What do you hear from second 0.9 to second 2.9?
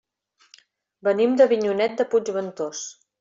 Venim d'Avinyonet de Puigventós.